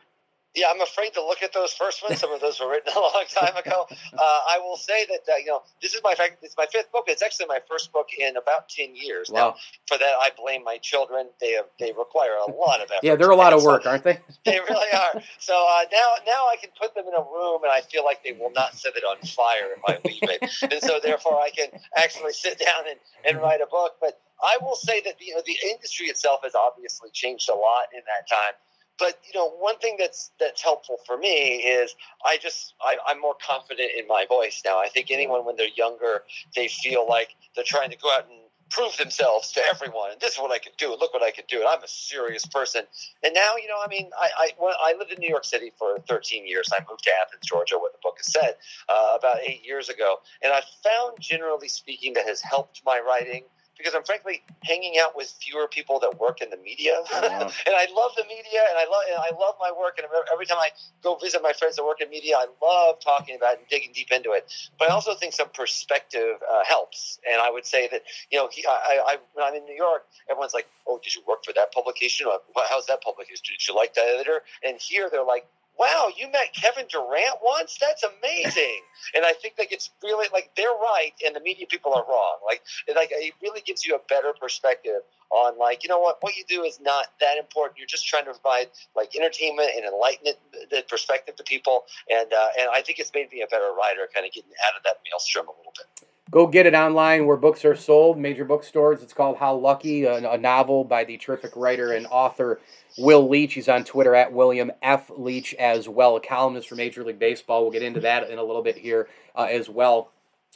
[0.54, 2.20] Yeah, I'm afraid to look at those first ones.
[2.20, 3.86] Some of those were written a long time ago.
[3.90, 7.04] Uh, I will say that uh, you know this is my it's my fifth book.
[7.08, 9.30] It's actually my first book in about ten years.
[9.30, 9.40] Wow.
[9.40, 9.54] Now,
[9.86, 11.28] for that, I blame my children.
[11.40, 13.02] They have, they require a lot of effort.
[13.02, 14.18] Yeah, they're a lot of So work, aren't they?
[14.44, 15.22] they really are.
[15.38, 18.22] So uh, now now I can put them in a room, and I feel like
[18.22, 20.52] they will not set it on fire if I leave it.
[20.70, 23.96] and so therefore, I can actually sit down and, and write a book.
[24.00, 27.88] But I will say that you know the industry itself has obviously changed a lot
[27.94, 28.52] in that time.
[28.98, 33.20] But you know, one thing that's that's helpful for me is I just I, I'm
[33.20, 34.78] more confident in my voice now.
[34.78, 36.22] I think anyone when they're younger,
[36.54, 38.38] they feel like they're trying to go out and
[38.70, 40.12] prove themselves to everyone.
[40.12, 40.90] And this is what I can do.
[40.90, 41.58] Look what I can do.
[41.58, 42.84] And I'm a serious person.
[43.22, 45.72] And now, you know, I mean, I I, when I lived in New York City
[45.78, 46.68] for 13 years.
[46.72, 48.54] I moved to Athens, Georgia, where the book has said
[48.88, 50.16] uh, about eight years ago.
[50.42, 53.44] And I found, generally speaking, that has helped my writing
[53.82, 57.50] because I'm frankly hanging out with fewer people that work in the media, Wow.
[57.66, 59.98] and I love the media, and I love and I love my work.
[59.98, 60.70] And every time I
[61.02, 63.90] go visit my friends that work in media, I love talking about it and digging
[63.92, 64.50] deep into it.
[64.78, 68.48] But I also think some perspective uh, helps, and I would say that you know,
[68.52, 71.52] he, I, I, when I'm in New York, everyone's like, "Oh, did you work for
[71.54, 72.26] that publication?
[72.26, 73.42] Or, "Well, How's that publication?
[73.46, 75.46] Did you like that editor?" And here they're like.
[75.82, 77.76] Wow, you met Kevin Durant once?
[77.80, 78.82] That's amazing.
[79.16, 82.36] and I think like it's really like they're right and the media people are wrong.
[82.46, 86.18] Like it, like it really gives you a better perspective on like you know what
[86.20, 87.78] what you do is not that important.
[87.78, 90.36] You're just trying to provide like entertainment and enlightenment
[90.70, 91.86] the perspective to people.
[92.08, 94.76] And uh, and I think it's made me a better writer, kind of getting out
[94.76, 96.08] of that maelstrom a little bit.
[96.30, 99.02] Go get it online where books are sold, major bookstores.
[99.02, 102.60] It's called How Lucky, a, a novel by the terrific writer and author
[102.98, 103.54] Will Leitch.
[103.54, 105.10] He's on Twitter at William F.
[105.16, 107.62] Leitch as well, a columnist for Major League Baseball.
[107.62, 110.10] We'll get into that in a little bit here uh, as well.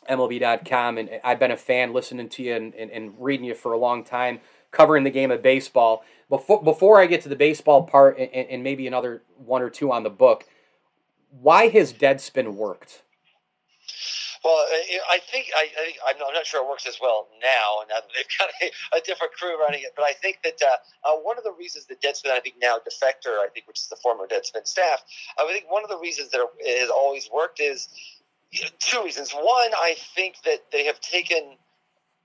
[0.09, 0.99] MLB.com.
[0.99, 3.79] And I've been a fan listening to you and, and, and reading you for a
[3.79, 6.05] long time, covering the game of baseball.
[6.29, 9.93] Before, before I get to the baseball part and, and maybe another one or two
[9.93, 10.45] on the book,
[11.31, 13.03] why has Deadspin worked?
[14.47, 14.65] Well,
[15.11, 18.51] I think I, I I'm not- sure it works as well now, that they've got
[18.63, 19.91] a, a different crew running it.
[19.97, 22.79] But I think that uh, uh, one of the reasons that Deadspin, I think now
[22.79, 25.03] Defector, I think, which is the former Deadspin staff,
[25.37, 27.89] I think one of the reasons that it has always worked is
[28.79, 29.33] two reasons.
[29.33, 31.57] One, I think that they have taken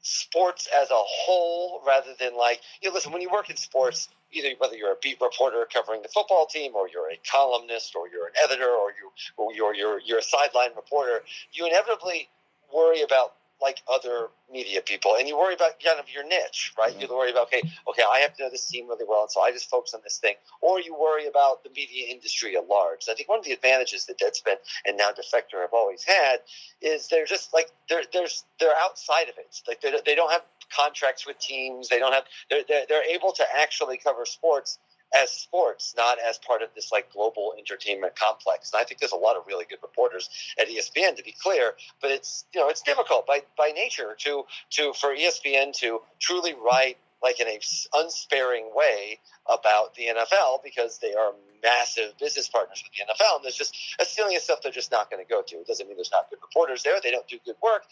[0.04, 4.10] sports as a whole rather than like you know, listen when you work in sports
[4.34, 8.08] either whether you're a beat reporter covering the football team or you're a columnist or
[8.08, 11.22] you're an editor or you or you're you're, you're a sideline reporter
[11.54, 12.30] you inevitably
[12.74, 16.94] worry about like other media people and you worry about kind of your niche right?
[16.94, 17.02] Mm-hmm.
[17.12, 19.42] You worry about okay okay i have to know this team really well and so
[19.42, 20.36] i just focus on this thing.
[20.62, 23.06] Or you worry about the media industry at large.
[23.10, 26.42] I think one of the advantages that deadspin and now defector have always had
[26.82, 29.62] is they're just like they're there's they're outside of it.
[29.68, 30.44] Like they, they don't have
[30.76, 31.90] contracts with teams.
[31.90, 34.80] They don't have they're, they're, they're able to actually cover sports
[35.16, 38.72] as sports, not as part of this like global entertainment complex.
[38.74, 41.74] And I think there's a lot of really good reporters at ESPN, to be clear.
[42.02, 46.54] But it's you know it's difficult by by nature to to for ESPN to truly
[46.54, 47.60] write like in a
[47.96, 53.38] unsparing way about the NFL because they are massive business partners with the NFL.
[53.38, 55.56] And there's just a ceiling of stuff they're just not going to go to.
[55.58, 56.96] It doesn't mean there's not good reporters there.
[57.02, 57.84] They don't do good work.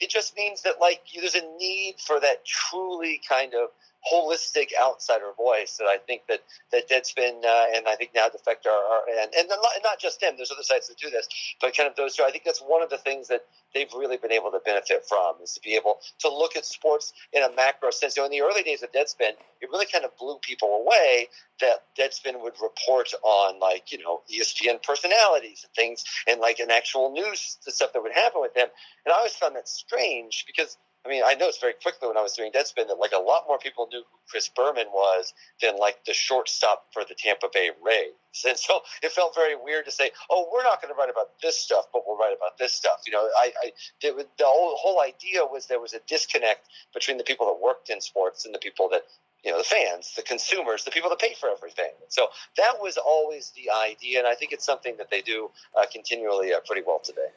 [0.00, 3.70] It just means that like there's a need for that truly kind of
[4.12, 6.40] holistic outsider voice that I think that
[6.72, 10.20] that Deadspin uh, and I think now Defector are, are and and not, not just
[10.20, 10.34] them.
[10.36, 11.28] There's other sites that do this,
[11.60, 12.24] but kind of those two.
[12.24, 15.36] I think that's one of the things that they've really been able to benefit from
[15.42, 18.16] is to be able to look at sports in a macro sense.
[18.16, 21.28] You know, in the early days of Deadspin, it really kind of blew people away
[21.60, 26.70] that Deadspin would report on like you know ESPN personalities and things and like an
[26.70, 28.68] actual news the stuff that would happen with them.
[29.04, 32.22] And I always found that strange because I mean, I noticed very quickly when I
[32.22, 35.78] was doing Deadspin that like a lot more people knew who Chris Berman was than
[35.78, 38.12] like the shortstop for the Tampa Bay Rays.
[38.46, 41.40] And so it felt very weird to say, "Oh, we're not going to write about
[41.40, 45.00] this stuff, but we'll write about this stuff." You know, I, I the whole, whole
[45.00, 48.58] idea was there was a disconnect between the people that worked in sports and the
[48.58, 49.02] people that
[49.44, 51.92] you know the fans, the consumers, the people that pay for everything.
[52.08, 55.86] So that was always the idea, and I think it's something that they do uh,
[55.92, 57.28] continually uh, pretty well today.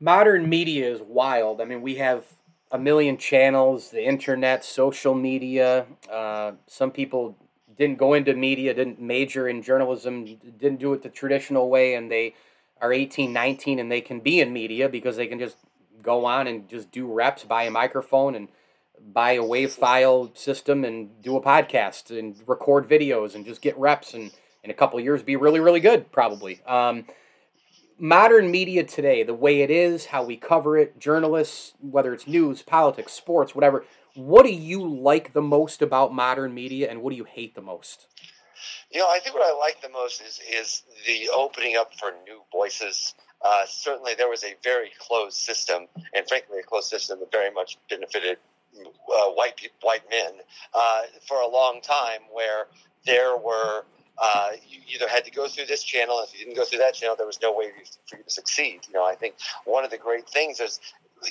[0.00, 1.60] modern media is wild.
[1.60, 2.24] I mean, we have
[2.70, 5.86] a million channels, the internet, social media.
[6.10, 7.36] Uh, some people
[7.76, 10.24] didn't go into media, didn't major in journalism,
[10.58, 12.34] didn't do it the traditional way, and they
[12.80, 15.56] are 18, 19, and they can be in media because they can just
[16.02, 18.48] go on and just do reps, buy a microphone, and
[19.12, 23.76] buy a wave file system and do a podcast and record videos and just get
[23.78, 24.30] reps and
[24.62, 27.04] in a couple years be really really good probably um,
[28.02, 32.60] modern media today, the way it is, how we cover it, journalists, whether it's news,
[32.60, 33.84] politics, sports, whatever,
[34.14, 37.62] what do you like the most about modern media and what do you hate the
[37.62, 38.08] most?
[38.90, 42.10] You know, I think what I like the most is is the opening up for
[42.26, 43.14] new voices.
[43.40, 47.50] Uh, certainly, there was a very closed system, and frankly, a closed system that very
[47.50, 48.38] much benefited
[48.80, 50.32] uh, white white men
[50.74, 52.66] uh, for a long time, where
[53.04, 53.84] there were
[54.18, 56.22] uh, you either had to go through this channel.
[56.22, 57.70] If you didn't go through that channel, there was no way
[58.06, 58.80] for you to succeed.
[58.86, 60.80] You know, I think one of the great things is,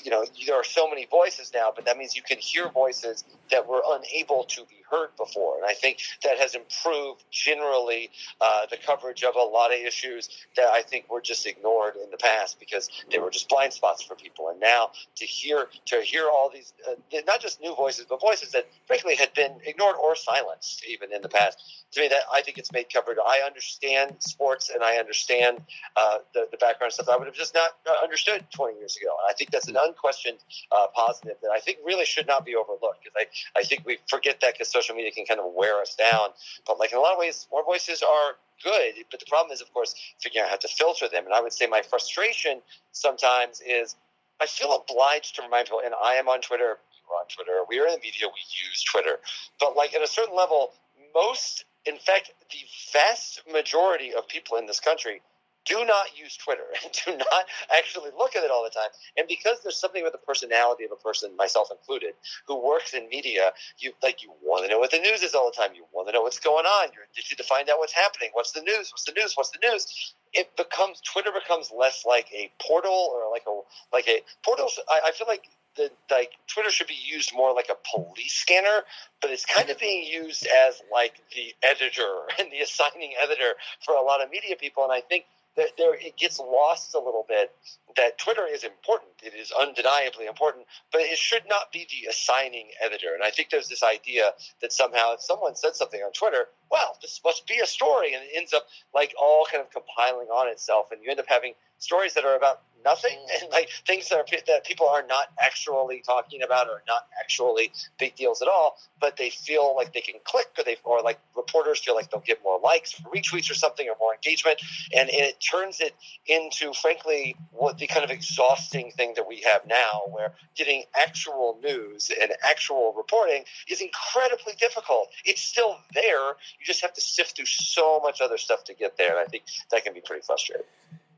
[0.04, 3.24] you know, there are so many voices now, but that means you can hear voices
[3.52, 5.56] that were unable to be heard before.
[5.58, 8.10] And I think that has improved generally
[8.42, 12.12] uh, the coverage of a lot of issues that I think were just ignored in
[12.12, 14.50] the past because they were just blind spots for people.
[14.50, 18.52] And now to hear to hear all these, uh, not just new voices, but voices
[18.52, 21.86] that frankly had been ignored or silenced even in the past.
[21.94, 23.18] To me, that I think it's made coverage.
[23.26, 25.62] I understand sports and I understand
[25.96, 29.16] uh, the, the background stuff I would have just not uh, understood 20 years ago.
[29.22, 30.38] And I think that's an unquestioned
[30.72, 33.26] uh, positive that I think really should not be overlooked because I,
[33.56, 36.30] I think we forget that because social media can kind of wear us down.
[36.66, 38.94] But like in a lot of ways, more voices are good.
[39.10, 41.26] But the problem is, of course, figuring out how to filter them.
[41.26, 43.96] And I would say my frustration sometimes is
[44.40, 47.80] I feel obliged to remind people, and I am on Twitter, we're on Twitter, we
[47.80, 49.20] are in the media, we use Twitter.
[49.60, 50.72] But like at a certain level,
[51.14, 52.58] most, in fact, the
[52.92, 55.22] vast majority of people in this country
[55.66, 57.46] do not use Twitter and do not
[57.76, 58.90] actually look at it all the time.
[59.18, 62.14] And because there's something with the personality of a person, myself included,
[62.48, 65.52] who works in media, you like you want to know what the news is all
[65.52, 65.76] the time.
[65.76, 66.90] You want to know what's going on.
[66.94, 68.30] You're addicted to find out what's happening.
[68.34, 68.92] What's the news?
[68.92, 69.34] What's the news?
[69.36, 70.14] What's the news?
[70.34, 73.62] It becomes Twitter becomes less like a portal or like a
[73.94, 74.70] like a portal.
[74.90, 78.84] I, I feel like the like Twitter should be used more like a police scanner,
[79.22, 83.96] but it's kind of being used as like the editor and the assigning editor for
[83.96, 84.84] a lot of media people.
[84.84, 85.26] And I think
[85.58, 87.52] that there it gets lost a little bit
[87.98, 89.12] that Twitter is important.
[89.22, 93.14] It is undeniably important, but it should not be the assigning editor.
[93.14, 96.98] And I think there's this idea that somehow if someone said something on Twitter, well,
[97.02, 100.48] this must be a story, and it ends up like all kind of compiling on
[100.50, 103.44] itself, and you end up having stories that are about nothing mm.
[103.44, 107.72] and like things that are that people are not actually talking about or not actually
[108.00, 111.20] big deals at all but they feel like they can click or they or like
[111.36, 114.62] reporters feel like they'll get more likes or retweets or something or more engagement.
[114.96, 115.96] And it turns it
[116.28, 121.60] into frankly what the kind of exhausting thing that we have now where getting actual
[121.62, 125.10] news and actual reporting is incredibly difficult.
[125.26, 126.28] It's still there.
[126.30, 129.26] You just have to sift through so much other stuff to get there and i
[129.26, 130.66] think that can be pretty frustrating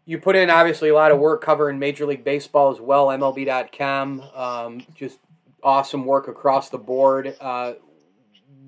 [0.05, 4.21] you put in obviously a lot of work covering Major League Baseball as well, MLB.com.
[4.35, 5.19] Um, just
[5.63, 7.35] awesome work across the board.
[7.39, 7.73] Uh,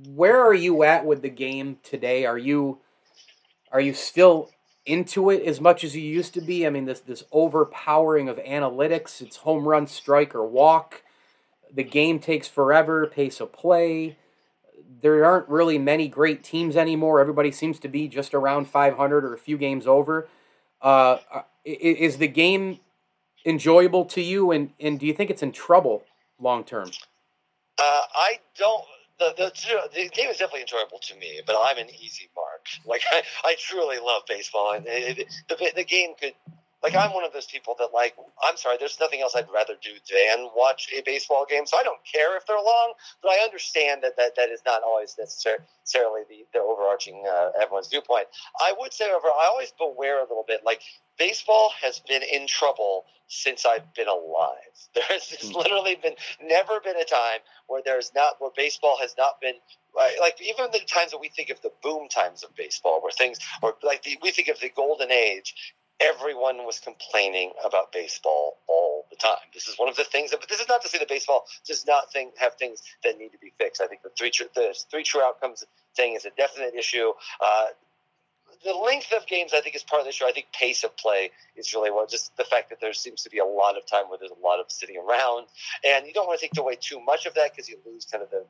[0.07, 2.25] where are you at with the game today?
[2.25, 2.79] Are you
[3.71, 4.51] are you still
[4.85, 6.65] into it as much as you used to be?
[6.65, 9.21] I mean, this this overpowering of analytics.
[9.21, 11.03] It's home run, strike, or walk.
[11.73, 13.07] The game takes forever.
[13.07, 14.17] Pace of play.
[15.01, 17.19] There aren't really many great teams anymore.
[17.19, 20.29] Everybody seems to be just around 500 or a few games over.
[20.85, 21.17] Uh,
[21.65, 22.79] is the game
[23.43, 26.03] enjoyable to you, and, and do you think it's in trouble
[26.39, 26.91] long term?
[27.79, 28.85] Uh, I don't.
[29.17, 32.67] The, the, the game is definitely enjoyable to me, but I'm an easy mark.
[32.85, 36.33] Like I, I truly love baseball, and it, it, the the game could
[36.85, 39.73] like I'm one of those people that like I'm sorry, there's nothing else I'd rather
[39.81, 41.65] do than watch a baseball game.
[41.65, 42.93] So I don't care if they're long,
[43.23, 47.87] but I understand that that, that is not always necessarily the, the overarching uh, everyone's
[47.87, 48.27] viewpoint.
[48.61, 50.61] I would say, however, I always beware a little bit.
[50.63, 50.81] Like
[51.17, 54.53] baseball has been in trouble since I've been alive.
[54.93, 55.57] There's, there's hmm.
[55.57, 59.55] literally been never been a time where there's not where baseball has not been
[60.21, 63.39] like even the times that we think of the boom times of baseball, where things,
[63.61, 69.05] or like the, we think of the golden age, everyone was complaining about baseball all
[69.09, 69.37] the time.
[69.53, 71.45] This is one of the things that, but this is not to say that baseball
[71.65, 73.81] does not think, have things that need to be fixed.
[73.81, 75.63] I think the three true, the three true outcomes
[75.95, 77.11] thing is a definite issue.
[77.41, 77.67] Uh,
[78.65, 80.25] the length of games, I think, is part of the issue.
[80.25, 83.29] I think pace of play is really what just the fact that there seems to
[83.29, 85.45] be a lot of time where there's a lot of sitting around,
[85.85, 88.23] and you don't want to take away too much of that because you lose kind
[88.23, 88.43] of the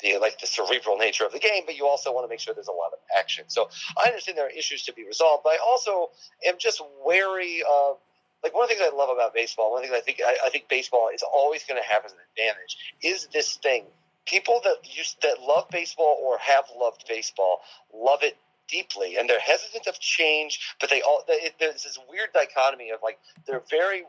[0.00, 2.54] the like the cerebral nature of the game, but you also want to make sure
[2.54, 3.44] there's a lot of action.
[3.48, 6.10] So I understand there are issues to be resolved, but I also
[6.46, 7.98] am just wary of
[8.44, 9.72] like one of the things I love about baseball.
[9.72, 12.18] One things I think I, I think baseball is always going to have as an
[12.30, 13.84] advantage is this thing.
[14.24, 17.60] People that used that love baseball or have loved baseball
[17.92, 18.36] love it
[18.68, 20.74] deeply, and they're hesitant of change.
[20.80, 24.04] But they all they, there's this weird dichotomy of like they're very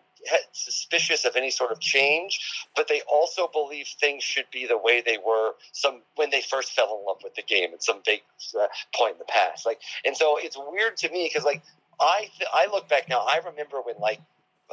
[0.52, 5.02] suspicious of any sort of change, but they also believe things should be the way
[5.02, 8.22] they were some when they first fell in love with the game at some big
[8.60, 9.66] uh, point in the past.
[9.66, 11.64] Like, and so it's weird to me because like
[12.00, 14.20] I th- I look back now, I remember when like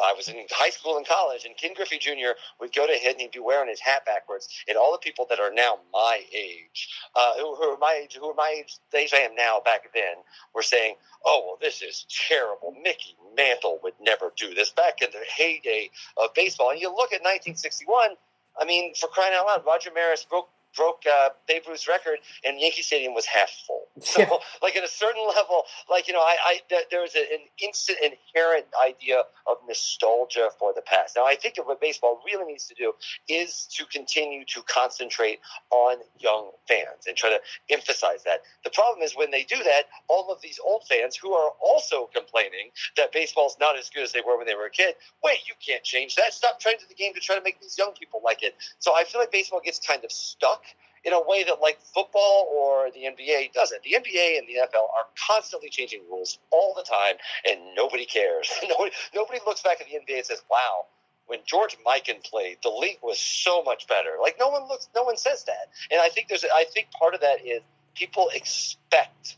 [0.03, 2.37] I was in high school and college, and Ken Griffey Jr.
[2.61, 4.49] would go to hit and he'd be wearing his hat backwards.
[4.69, 8.17] And all the people that are now my age, uh, who, who, are my age,
[8.19, 10.17] who are my age, the age I am now back then,
[10.55, 12.75] were saying, "Oh, well, this is terrible.
[12.83, 17.13] Mickey Mantle would never do this." Back in the heyday of baseball, and you look
[17.13, 18.17] at 1961.
[18.59, 22.61] I mean, for crying out loud, Roger Maris broke broke uh, Babe Ruth's record, and
[22.61, 23.87] Yankee Stadium was half full.
[24.07, 24.29] So, yeah.
[24.63, 26.61] like at a certain level, like you know, I, I
[26.91, 31.17] there was an instant inherent idea of nostalgia for the past.
[31.17, 32.93] Now, I think that what baseball really needs to do
[33.29, 38.43] is to continue to concentrate on young fans and try to emphasize that.
[38.65, 42.09] The problem is when they do that, all of these old fans who are also
[42.15, 44.95] complaining that baseball's not as good as they were when they were a kid.
[45.25, 46.33] Wait, you can't change that.
[46.33, 48.55] Stop trying to the game to try to make these young people like it.
[48.79, 50.63] So I feel like baseball gets kind of stuck
[51.05, 53.83] in a way that like football or the NBA doesn't.
[53.85, 57.15] The NBA and the NFL are constantly changing rules all the time,
[57.49, 58.51] and nobody cares.
[58.69, 60.87] nobody, nobody looks back at the NBA and says, "Wow."
[61.27, 64.11] When George Mikan played, the league was so much better.
[64.23, 67.15] Like no one looks, no one says that, and I think there's, I think part
[67.15, 67.63] of that is
[67.97, 69.37] people expect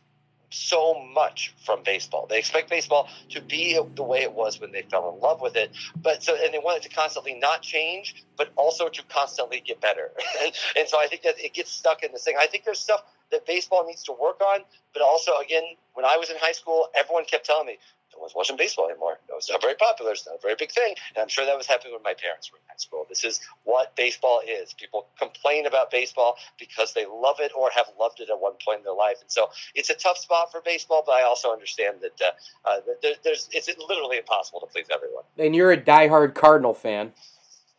[0.50, 2.26] so much from baseball.
[2.28, 5.56] They expect baseball to be the way it was when they fell in love with
[5.56, 9.60] it, but so and they want it to constantly not change, but also to constantly
[9.60, 10.10] get better.
[10.42, 12.36] and, and so I think that it gets stuck in this thing.
[12.38, 14.60] I think there's stuff that baseball needs to work on,
[14.92, 17.78] but also again, when I was in high school, everyone kept telling me
[18.14, 19.18] no one's watching baseball anymore.
[19.38, 20.12] It's not very popular.
[20.12, 20.94] It's not a very big thing.
[21.14, 23.06] And I'm sure that was happening when my parents were in high school.
[23.08, 24.72] This is what baseball is.
[24.74, 28.78] People complain about baseball because they love it or have loved it at one point
[28.78, 29.16] in their life.
[29.20, 32.80] And so it's a tough spot for baseball, but I also understand that, uh, uh,
[33.02, 35.24] that there's it's literally impossible to please everyone.
[35.38, 37.12] And you're a diehard Cardinal fan,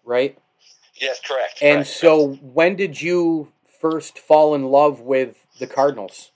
[0.03, 0.37] right?
[0.95, 1.59] Yes, correct.
[1.61, 1.89] And correct.
[1.89, 6.31] so when did you first fall in love with the Cardinals?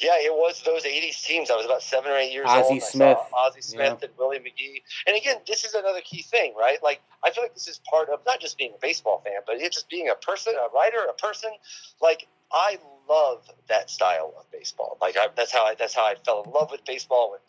[0.00, 1.50] Yeah, it was those '80s teams.
[1.50, 2.82] I was about seven or eight years Ozzie old.
[2.82, 4.08] Smith, Ozzie Smith, yeah.
[4.08, 4.82] and Willie McGee.
[5.06, 6.82] And again, this is another key thing, right?
[6.82, 9.56] Like, I feel like this is part of not just being a baseball fan, but
[9.56, 11.50] it's just being a person, a writer, a person.
[12.00, 12.78] Like, I
[13.08, 14.96] love that style of baseball.
[15.00, 17.42] Like I, that's how I that's how I fell in love with baseball with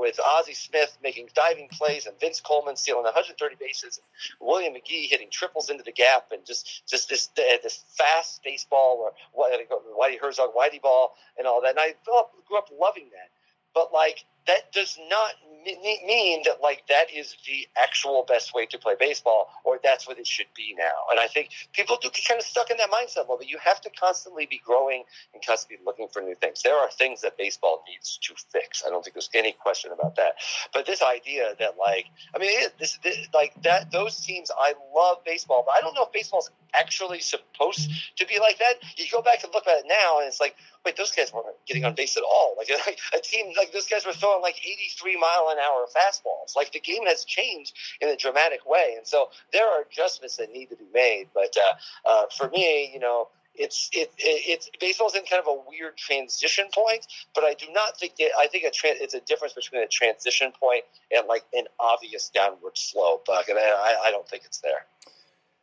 [0.00, 5.10] with Ozzie Smith making diving plays and Vince Coleman stealing 130 bases, and William McGee
[5.10, 10.54] hitting triples into the gap, and just just this this fast baseball or Whitey Herzog
[10.54, 11.70] Whitey ball and all that.
[11.70, 13.30] And I grew up loving that.
[13.74, 15.32] But like that does not
[15.64, 20.18] mean that like that is the actual best way to play baseball or that's what
[20.18, 21.06] it should be now.
[21.10, 23.48] And I think people do get kind of stuck in that mindset little bit.
[23.48, 26.62] You have to constantly be growing and constantly looking for new things.
[26.62, 28.82] There are things that baseball needs to fix.
[28.84, 30.34] I don't think there's any question about that.
[30.72, 35.18] But this idea that like I mean this, this like that those teams I love
[35.24, 38.74] baseball, but I don't know if baseball's actually supposed to be like that.
[38.96, 41.46] You go back and look at it now and it's like wait, those guys weren't
[41.66, 42.54] getting on base at all.
[42.58, 46.56] Like, like a team, like those guys were throwing like 83 mile an hour fastballs.
[46.56, 50.52] Like the game has changed in a dramatic way, and so there are adjustments that
[50.52, 51.26] need to be made.
[51.34, 53.28] But uh, uh, for me, you know.
[53.54, 57.66] It's it, it it's baseball's in kind of a weird transition point, but I do
[57.70, 61.28] not think that, I think a tra- it's a difference between a transition point and
[61.28, 63.26] like an obvious downward slope.
[63.28, 64.86] Uh, I, I don't think it's there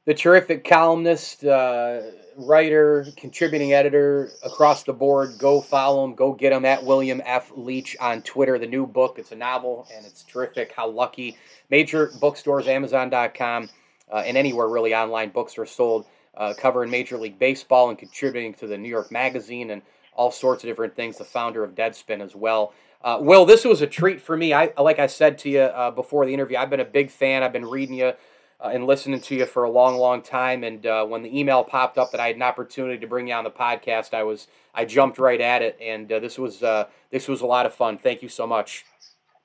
[0.10, 2.02] the terrific columnist, uh,
[2.36, 5.38] writer, contributing editor across the board.
[5.38, 6.16] Go follow him.
[6.16, 7.52] Go get him at William F.
[7.56, 8.58] Leitch on Twitter.
[8.58, 10.74] The new book, it's a novel, and it's terrific.
[10.76, 11.38] How lucky.
[11.70, 13.70] Major bookstores, Amazon.com,
[14.12, 18.56] uh, and anywhere really online books are sold, uh, covering Major League Baseball and contributing
[18.56, 19.84] to the New York Magazine and
[20.16, 21.20] all sorts of different things.
[21.20, 22.74] The founder of Deadspin as well.
[23.04, 24.54] Uh, Will, this was a treat for me.
[24.54, 27.44] I, like I said to you uh, before the interview, I've been a big fan.
[27.44, 28.14] I've been reading you
[28.62, 30.64] uh, and listening to you for a long, long time.
[30.64, 33.34] And uh, when the email popped up that I had an opportunity to bring you
[33.34, 36.86] on the podcast, I was I jumped right at it, and uh, this was uh,
[37.12, 37.98] this was a lot of fun.
[37.98, 38.86] Thank you so much.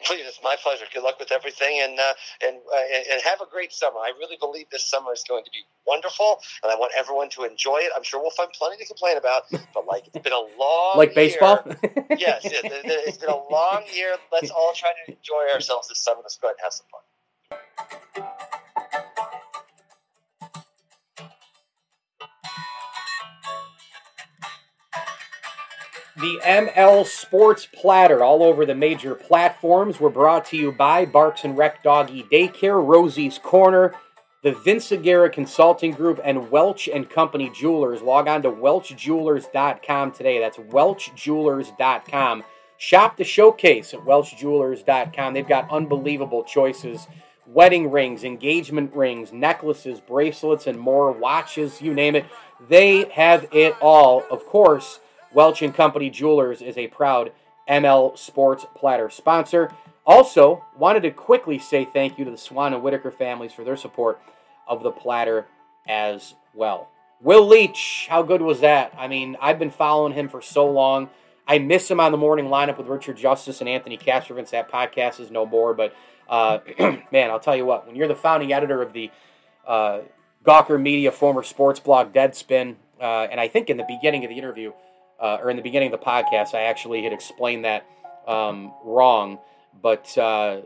[0.04, 0.84] Please, it's my pleasure.
[0.92, 2.12] Good luck with everything, and uh,
[2.46, 3.98] and uh, and have a great summer.
[3.98, 7.44] I really believe this summer is going to be wonderful, and I want everyone to
[7.44, 7.92] enjoy it.
[7.96, 11.14] I'm sure we'll find plenty to complain about, but like it's been a long like
[11.14, 11.64] baseball.
[12.18, 14.16] yes, it, it's been a long year.
[14.30, 16.20] Let's all try to enjoy ourselves this summer.
[16.22, 17.00] Let's go ahead and have some fun.
[26.24, 31.44] The ML Sports Platter, all over the major platforms, were brought to you by Barks
[31.44, 33.94] and Rec Doggy Daycare, Rosie's Corner,
[34.42, 38.00] the Vince Aguirre Consulting Group, and Welch and Company Jewelers.
[38.00, 40.38] Log on to welchjewelers.com today.
[40.38, 42.44] That's welchjewelers.com.
[42.78, 45.34] Shop the showcase at welchjewelers.com.
[45.34, 47.06] They've got unbelievable choices
[47.46, 52.24] wedding rings, engagement rings, necklaces, bracelets, and more, watches, you name it.
[52.66, 54.24] They have it all.
[54.30, 55.00] Of course,
[55.34, 57.32] Welch and Company Jewelers is a proud
[57.68, 59.72] ML Sports Platter sponsor.
[60.06, 63.76] Also, wanted to quickly say thank you to the Swan and Whitaker families for their
[63.76, 64.20] support
[64.68, 65.46] of the platter
[65.88, 66.88] as well.
[67.20, 68.92] Will Leitch, how good was that?
[68.96, 71.08] I mean, I've been following him for so long.
[71.48, 74.50] I miss him on the morning lineup with Richard Justice and Anthony Castrovince.
[74.50, 75.94] That podcast is no more, but
[76.28, 76.58] uh,
[77.12, 79.10] man, I'll tell you what, when you're the founding editor of the
[79.66, 80.00] uh,
[80.44, 84.38] Gawker Media former sports blog Deadspin, uh, and I think in the beginning of the
[84.38, 84.72] interview,
[85.24, 87.86] uh, or in the beginning of the podcast, I actually had explained that
[88.28, 89.38] um, wrong,
[89.80, 90.60] but uh,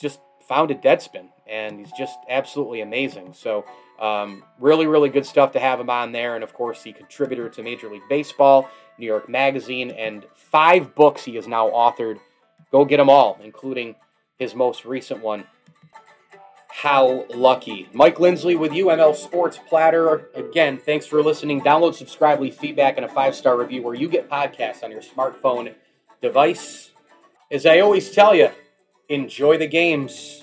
[0.00, 3.34] just founded Deadspin, and he's just absolutely amazing.
[3.34, 3.64] So,
[3.98, 7.48] um, really, really good stuff to have him on there, and of course, the contributor
[7.48, 12.20] to Major League Baseball, New York Magazine, and five books he has now authored.
[12.70, 13.96] Go get them all, including
[14.38, 15.42] his most recent one,
[16.82, 17.88] How Lucky.
[17.94, 20.28] Mike Lindsley with UML Sports Platter.
[20.34, 21.62] Again, thanks for listening.
[21.62, 25.00] Download, subscribe, leave feedback, and a five star review where you get podcasts on your
[25.00, 25.74] smartphone
[26.20, 26.90] device.
[27.50, 28.50] As I always tell you,
[29.08, 30.42] enjoy the games.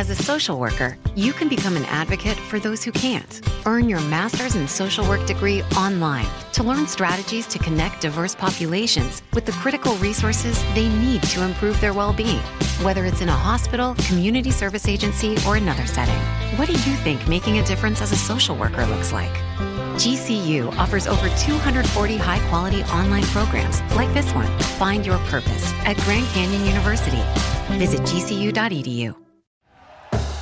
[0.00, 3.42] As a social worker, you can become an advocate for those who can't.
[3.66, 9.20] Earn your master's in social work degree online to learn strategies to connect diverse populations
[9.34, 12.40] with the critical resources they need to improve their well being,
[12.80, 16.18] whether it's in a hospital, community service agency, or another setting.
[16.56, 19.34] What do you think making a difference as a social worker looks like?
[20.00, 24.48] GCU offers over 240 high quality online programs like this one.
[24.78, 27.22] Find your purpose at Grand Canyon University.
[27.76, 29.14] Visit gcu.edu.